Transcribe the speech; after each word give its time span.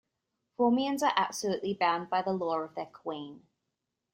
Formians 0.57 1.03
are 1.03 1.13
absolutely 1.15 1.75
bound 1.75 2.09
by 2.09 2.23
the 2.23 2.33
law 2.33 2.57
of 2.61 2.73
their 2.73 2.87
queen. 2.87 3.45